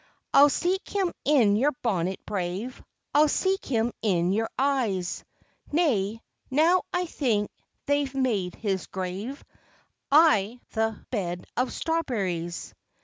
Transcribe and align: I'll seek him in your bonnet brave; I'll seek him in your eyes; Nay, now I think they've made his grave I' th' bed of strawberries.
I'll 0.33 0.49
seek 0.49 0.89
him 0.89 1.13
in 1.25 1.55
your 1.55 1.73
bonnet 1.83 2.25
brave; 2.25 2.81
I'll 3.13 3.27
seek 3.27 3.63
him 3.63 3.91
in 4.01 4.31
your 4.33 4.49
eyes; 4.57 5.23
Nay, 5.71 6.23
now 6.49 6.81
I 6.91 7.05
think 7.05 7.51
they've 7.85 8.15
made 8.15 8.55
his 8.55 8.87
grave 8.87 9.43
I' 10.11 10.59
th' 10.73 11.07
bed 11.11 11.45
of 11.55 11.71
strawberries. 11.71 12.73